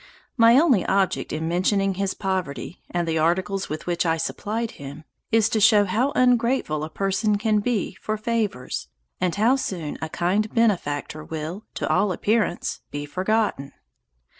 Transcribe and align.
My 0.35 0.57
only 0.57 0.83
object 0.87 1.31
in 1.31 1.47
mentioning 1.47 1.93
his 1.93 2.15
poverty, 2.15 2.81
and 2.89 3.07
the 3.07 3.19
articles 3.19 3.69
with 3.69 3.85
which 3.85 4.03
I 4.03 4.17
supplied 4.17 4.71
him, 4.71 5.03
is 5.31 5.47
to 5.49 5.59
show 5.61 5.85
how 5.85 6.11
ungrateful 6.15 6.83
a 6.83 6.89
person 6.89 7.37
can 7.37 7.59
be 7.59 7.93
for 8.01 8.17
favors, 8.17 8.87
and 9.19 9.35
how 9.35 9.57
soon 9.57 9.99
a 10.01 10.09
kind 10.09 10.51
benefactor 10.55 11.23
will, 11.23 11.65
to 11.75 11.87
all 11.87 12.11
appearance, 12.11 12.79
be 12.89 13.05
forgotten. 13.05 13.73